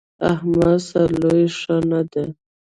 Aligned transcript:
احمده! 0.31 0.73
سر 0.87 1.09
لويي 1.21 1.47
ښه 1.59 1.75
نه 1.89 2.01
ده. 2.11 2.23